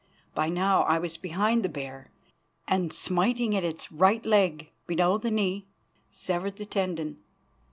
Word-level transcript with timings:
By 0.33 0.49
now 0.49 0.81
I 0.81 0.97
was 0.97 1.15
behind 1.15 1.61
the 1.61 1.69
bear, 1.69 2.09
and, 2.67 2.91
smiting 2.91 3.55
at 3.55 3.63
its 3.63 3.91
right 3.91 4.25
leg 4.25 4.71
below 4.87 5.19
the 5.19 5.29
knee, 5.29 5.67
severed 6.09 6.55
the 6.57 6.65
tendon. 6.65 7.19